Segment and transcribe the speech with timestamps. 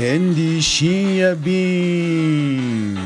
[0.00, 2.96] エンディ深夜便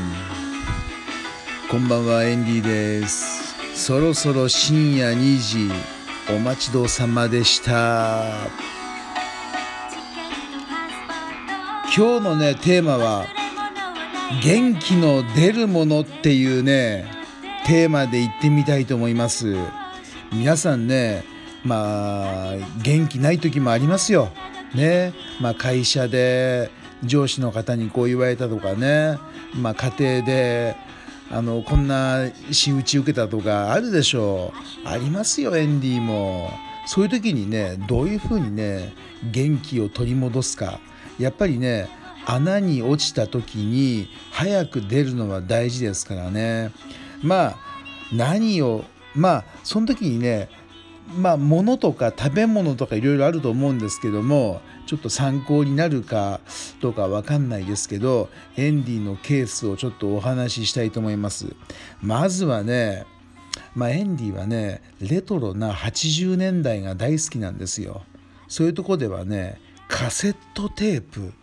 [1.71, 3.55] こんばんはエンディです。
[3.73, 5.71] そろそろ深夜2時
[6.31, 8.25] お待ちどうさまでした。
[11.97, 13.25] 今日のねテーマは
[14.43, 17.07] 元気の出るものっていうね
[17.65, 19.55] テーマで言ってみたいと思います。
[20.31, 21.23] 皆さんね
[21.63, 24.29] まあ元気ない時もありますよ。
[24.75, 25.11] ね。
[25.41, 26.69] まあ会社で
[27.03, 29.17] 上司の方にこう言われたとかね。
[29.55, 30.75] まあ家庭で
[31.31, 34.53] あのこんな仕打ち受けたとかあるでしょ
[34.85, 34.87] う。
[34.87, 36.51] ありますよエンディも。
[36.85, 38.93] そういう時にねどういうふうにね
[39.31, 40.79] 元気を取り戻すか。
[41.17, 41.87] やっぱりね
[42.25, 46.71] 穴に落ちた時に早く出るのは大事ですからね。
[47.21, 47.55] まあ
[48.11, 48.83] 何を
[49.15, 50.49] まあその時にね
[51.17, 56.41] まあ物とか食べ物とかいろいろあると思うんですけどもちょっと参考になるか
[56.81, 61.55] どうかわかんないですけどエンディのケースをちょっとお話ししたいと思います。
[62.01, 63.05] まずはね
[63.75, 68.03] まあ、エンディはねレトロな80年代が大好きなんですよ。
[68.47, 71.33] そういうとこではねカセットテープ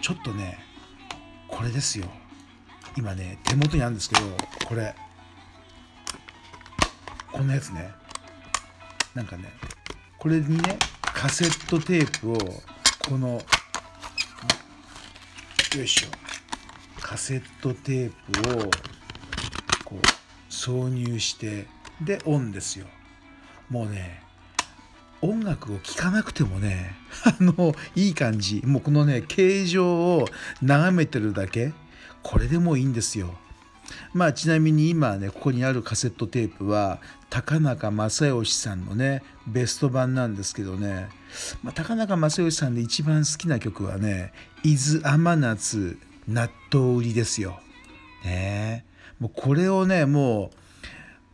[0.00, 0.58] ちょっとね
[1.48, 2.06] これですよ。
[2.96, 4.22] 今ね手元にあるんですけど
[4.66, 4.94] これ。
[7.32, 7.90] こんなやつね。
[9.14, 9.44] なんかね
[10.18, 12.36] これにねカセットテープを
[13.08, 13.28] この
[15.76, 16.08] よいしょ。
[17.00, 18.70] カセットテープを
[19.84, 19.98] こう
[20.50, 21.68] 挿入して
[22.00, 22.86] でオンですよ。
[23.70, 24.22] もうね
[25.22, 28.60] 音楽を聴かなくてもね あのいい感じ。
[28.66, 30.28] もうこのね形状を
[30.60, 31.72] 眺めてるだけ。
[32.24, 33.38] これでもいいんですよ。
[34.12, 41.08] まあちなみに今ねここにあるカセットテープは高中正義さんのねベスト版なんですけどね、
[41.62, 44.32] まあ、高中正義さんで一番好きな曲はね
[44.64, 47.60] 「伊豆天夏納豆売り」ですよ。
[48.24, 48.84] ね
[49.20, 50.50] もうこれをねも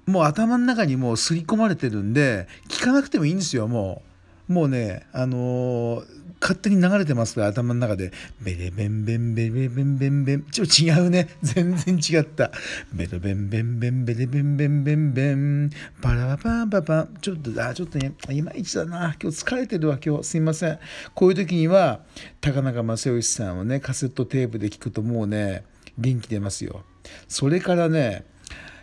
[0.07, 4.03] うもう頭の中にもう刷り込まれてるんで聞かなくてもいいんですよも
[4.49, 4.53] う。
[4.53, 8.11] もうねあのー勝手に流れてますから頭の中で。
[8.41, 10.43] ベレベンベンベレベンベンベン。
[10.51, 11.29] ちょっと違うね。
[11.43, 12.51] 全然違った。
[12.93, 15.71] ベレベンベンベンベレベンベンベンベン。
[16.03, 19.15] パラパパンパパンちょっとあちょっとねいまいちだな。
[19.23, 20.25] 今日疲れてるわ今日。
[20.25, 20.79] すいません。
[21.15, 22.01] こういう時には
[22.41, 25.65] 高中正義さんをねカセットテープで聞くともうね
[25.97, 26.83] 元気出ますよ。
[27.29, 28.25] それからね、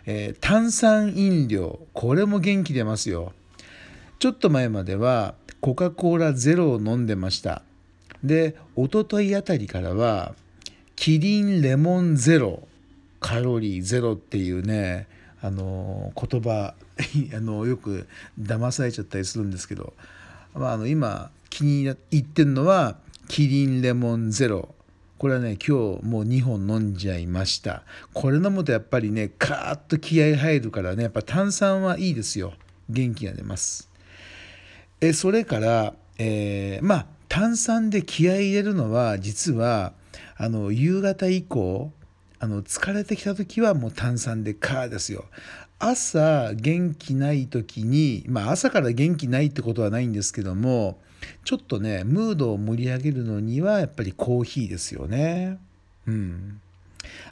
[0.06, 1.80] えー、炭酸飲料。
[1.92, 3.34] これも元気出ますよ。
[4.18, 7.62] ちょっと前まではコカ・コーラゼロを飲んでました。
[8.24, 10.34] で一昨日あたりからは
[10.96, 12.66] キリンレモンゼロ
[13.20, 15.06] カロリーゼロっていうね
[15.42, 16.74] あの言葉
[17.34, 18.06] あのよく
[18.40, 19.94] 騙されちゃったりするんですけど、
[20.54, 24.74] まあ、あの今気に入ってるのはキリンレモンゼロ。
[25.18, 27.82] これはね今日もう2本飲んじゃいました。
[28.14, 32.54] これ飲むとやっぱりねカーッと気合入るからねやっぱ炭酸はいいですよ。
[32.88, 33.89] 元気が出ます。
[35.00, 39.92] えそれから、えー、まあ炭酸で気合い入れるのは実は
[40.36, 41.92] あの夕方以降
[42.38, 45.24] あの疲れてきた時はもう炭酸でカーですよ。
[45.78, 50.98] 朝元気ない時にまあ朝から元気ないってことはないんですけども
[51.44, 55.58] ちょっとねムードを盛り上げるのにはやっぱりコーヒーですよね。
[56.06, 56.60] うん。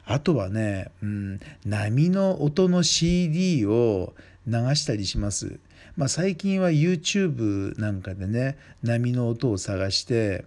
[0.05, 4.13] あとはね、うん、波の音の CD を
[4.49, 5.59] 流したりします。
[5.95, 10.45] まあ、最近は YouTube なんかでね波の音を探して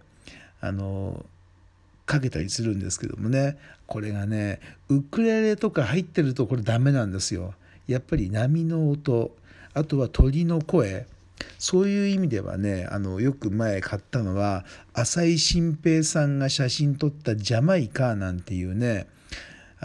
[0.61, 1.25] あの
[2.07, 7.55] かけたりするんですけどもねこれがねウクレレとか入ってるとこれダメなんですよ。
[7.87, 9.37] やっぱり波の音
[9.75, 11.07] あとは鳥の声
[11.59, 14.65] そういう意味ではねあのよく前買ったのは
[14.95, 19.07] 浅井新平さんが写真撮った「ジャマイカ」なんていうね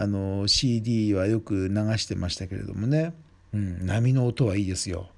[0.00, 3.12] あの CD はよく流してましたけれどもね、
[3.54, 5.08] うん、波の音はいいですよ。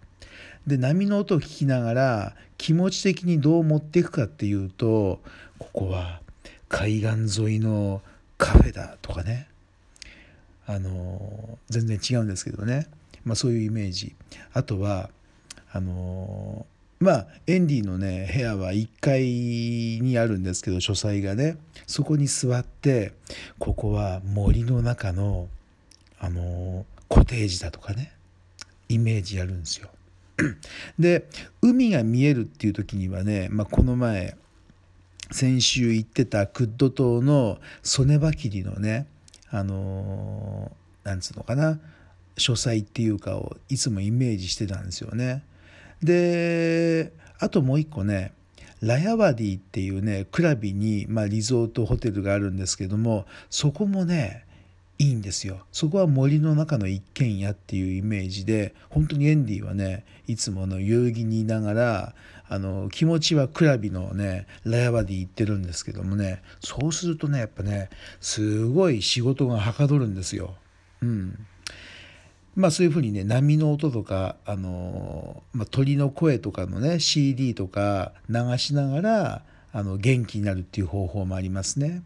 [0.66, 5.20] で波の音を聞きながら気持ち的にどう持っていくかっていうと
[5.58, 6.20] ここは
[6.68, 8.02] 海岸沿いの
[8.36, 9.48] カフェだとかね。
[10.66, 12.86] あの全然違うんですけどね、
[13.24, 14.14] まあ、そういうイメージ。
[14.52, 15.10] あとは
[15.72, 16.64] あの
[17.00, 19.24] まあエンディのね部屋は1階
[20.00, 21.56] にあるんですけど書斎がね。
[21.86, 23.12] そこに座って
[23.58, 25.48] ここは森の中の
[26.20, 28.12] あのコテージだとかね。
[28.90, 29.88] イメージやるんですよ。
[30.98, 31.28] で
[31.62, 34.36] 海が見えるっていう時にはね、まあ、この前
[35.30, 39.06] 先週行ってたクッド島の曽根バキリのね
[39.50, 41.78] あのー、なんつうのかな
[42.38, 45.42] 書斎っていうかをいつもイメージしてたんですよね。
[46.02, 48.32] であともう一個ね
[48.80, 54.46] ラヤワディっていうねクラビに、まあ、リゾートホテルがあるんですけどもそこもね
[55.00, 62.14] いいんですよそこは森の中の一軒家っていうイメージで本当にエンディはねいつもの代々木にいながら
[62.50, 67.88] あの気持ちはクラビのねラヤバディ行ってるんですけどもねそうするとねやっぱね
[68.20, 70.54] すごい仕事がはかどるんですよ。
[71.00, 71.46] うん
[72.54, 79.42] まあそういうふうにね波の音とかあの、まあ、鳥の声とかのね CD とか流しながら
[79.72, 82.02] あの元気になるっていう方法もありますね。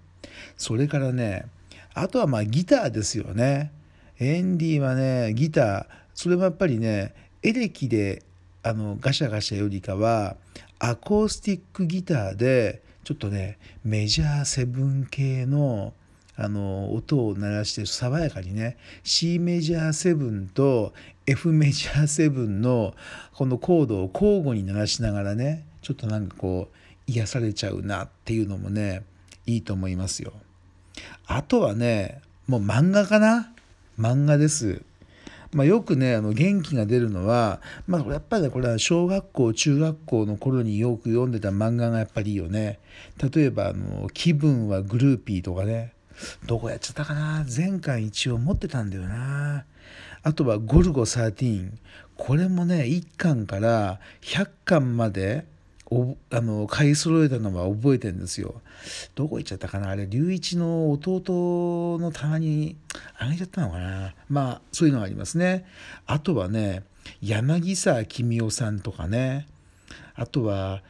[0.56, 1.46] それからね
[1.94, 3.72] あとはまあギターですよね。
[4.18, 8.22] エンディはねギターそれもやっぱりねエレキで
[8.62, 10.36] あのガシャガシャよりかは
[10.78, 15.92] アコースティックギターでちょっとねメジャーセブン系の
[16.36, 20.92] あの音を鳴らして爽やかにね C メジャーセブンと
[21.26, 22.94] F メジャーセブンの
[23.32, 26.76] このコードを交互に鳴らしながらねちょっとなんかこう
[27.10, 29.04] 癒されちゃうなっていうのもね
[29.46, 30.32] いいと思いますよ。
[31.26, 33.52] あとはねもう漫画かな？
[33.98, 34.82] 漫画です。
[35.52, 42.80] まあ、よくねあの元気が出るのは、まあ、やっぱりねこれは小学校中学校の頃によく読んでた漫画がやっぱりいいよね。
[43.32, 45.92] 例えばあの「気分はグルーピー」とかね
[46.46, 47.46] どこやっちゃったかな？
[47.56, 49.64] 前回一応持ってたんだよな。
[50.24, 51.70] あとは「ゴルゴ13」
[52.16, 55.46] これもね1巻から100巻まで
[55.94, 58.60] おあの買い揃えたのは覚えてるんですよ。
[59.14, 59.90] どこ行っちゃったかな？
[59.90, 62.76] あれ龍一の弟の棚に
[63.16, 64.14] あげちゃったのかな？
[64.28, 65.64] まあそういうのがありますね。
[66.06, 66.82] あとはね
[67.22, 69.46] 柳沢君夫さんとかね
[70.16, 70.82] あとは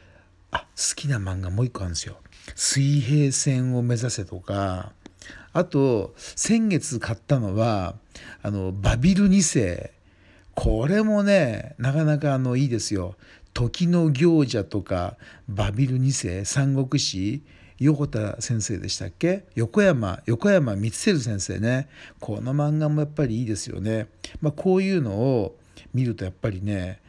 [0.51, 2.17] あ好きな漫画もう一個あるんですよ。
[2.55, 4.93] 水平線を目指せとか
[5.53, 7.95] あと先月買ったのは
[8.43, 9.93] あのバビル2世
[10.55, 13.17] これもねなかなかあのいいですよ。
[13.55, 15.17] 時の行者とか
[15.49, 17.43] バビル2世三国志
[17.79, 19.45] 横田先生でしたっけ？
[19.55, 21.89] 横山横山光輝先生ね
[22.21, 24.09] この漫画もやっぱりいいですよね。
[24.41, 25.57] まあ、こういうのを
[25.93, 27.01] 見るとやっぱりね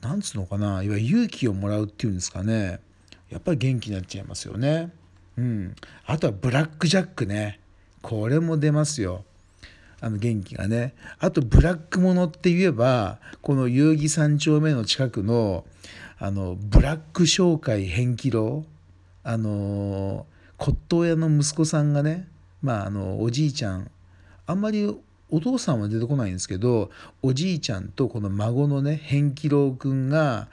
[0.00, 0.82] なんつうのかな？
[0.82, 2.80] いわゆる勇気をもらうっていうんですかね
[3.28, 4.92] やっぱり元気になっちゃいますよね。
[5.36, 5.74] うん、
[6.06, 7.58] あとはブラック・ジャックね
[8.00, 9.24] これも出ますよ。
[10.04, 10.94] あの元気がね。
[11.18, 15.64] あとブラックものって言えばこの遊戯三丁目の近くの
[16.18, 18.66] あのブラック商会変気楼。
[19.22, 20.26] あの
[20.58, 22.28] 骨董屋の息子さんがね
[22.60, 23.90] まああのおじいちゃん。
[24.46, 24.94] あんまり
[25.30, 26.90] お父さんは出てこないんですけど
[27.22, 30.48] おじいちゃんとこの孫のね変気郎くんが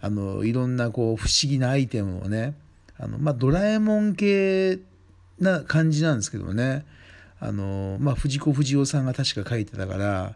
[0.00, 2.54] あのいろんなこう不思議なアイテムをね
[2.98, 4.80] あの、まあ、ドラえもん系
[5.38, 6.84] な感じなんですけどもね。
[7.40, 10.34] あのまあ藤子不二雄さんが確か書いてたから、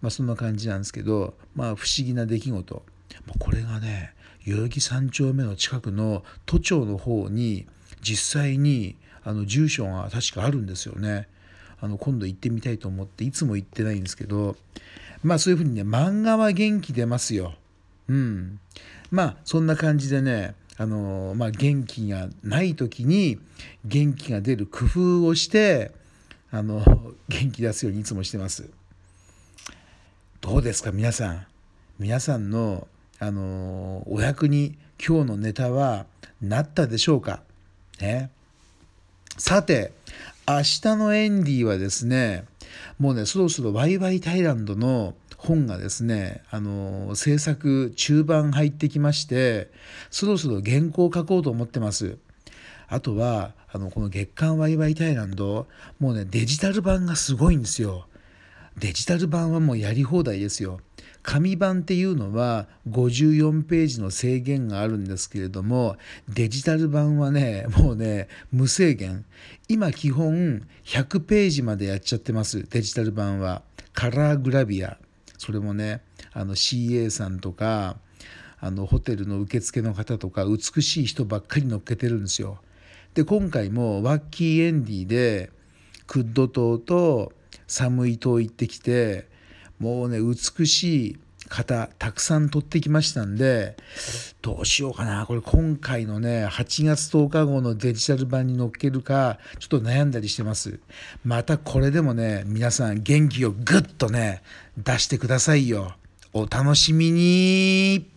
[0.00, 2.82] まあ、そんな感じなんですけど、まあ、不思議な出来事
[3.38, 4.14] これがね
[4.46, 7.66] 代々木三丁目の近くの都庁の方に
[8.00, 11.28] 実際にあの住所が確かあるんですよね。
[11.80, 14.54] あの今度行ってみたいと思っていつも行ってないんですけど
[15.24, 17.54] まあそういうふうにね漫画は元気出ますよ。
[18.08, 18.60] うん。
[19.10, 23.38] まあそんな感じでねあのまあ、元気がない時に
[23.84, 25.92] 元気が出る工夫をして
[26.54, 26.84] あの
[27.28, 28.68] 元気出すようにいつもしてます。
[30.42, 31.46] どうですか皆さん
[31.98, 32.86] 皆さんの
[33.18, 36.04] あのお役に今日のネタは
[36.42, 37.40] なったでしょうか、
[38.00, 38.30] ね、
[39.38, 39.92] さて
[40.46, 42.44] 明日のエンディはですね
[42.98, 49.70] もうねそろそろワイワイタイランドの本がですねあの制作中盤入ってきまして
[50.10, 52.18] そろそろ原稿を書こうと思ってます。
[52.92, 55.66] あとはあのこの月刊ワイワイタイランド
[55.98, 58.06] もうねデジタル版がすごいんですよ。
[58.76, 60.78] デジタル版はもうやり放題ですよ。
[61.22, 65.96] 紙版っていうのは54ページの制限があるんですけれども
[66.28, 69.24] デジタル版はねもうね無制限
[69.68, 73.62] 今基本100ページまでやっちゃってますデジタル版は
[73.94, 74.98] カラーグラビア
[75.38, 77.96] それもねあの CA さんとか
[78.60, 82.58] あのホテルの受付の方とか美しい人ばっかり乗っけてるんですよ
[83.14, 85.50] で今回もワッキーエンディで
[86.06, 87.32] クッド島と
[87.66, 89.28] 寒い島行ってきて
[89.78, 93.76] もうね美しい方たくさん取ってきましたんで
[94.40, 95.26] どうしようかな。
[95.26, 100.80] これ今回のね8月10日号のデジタル版に載っけるかちょっと悩んだりしてます。
[101.24, 104.42] またこれでもね皆さん元気をグッとね
[104.78, 105.92] 出してくださいよ。
[106.32, 108.11] お楽しみに。